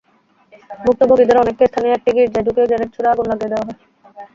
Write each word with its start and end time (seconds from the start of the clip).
ভুক্তভোগীদের 0.79 1.41
অনেককে 1.41 1.65
স্থানীয় 1.69 1.95
একটি 1.95 2.09
গির্জায় 2.15 2.45
ঢুকিয়ে 2.45 2.67
গ্রেনেড 2.69 2.89
ছুড়ে 2.95 3.09
আগুন 3.11 3.25
ধরিয়ে 3.31 3.51
দেওয়া 3.51 3.65
হয়। 3.65 3.77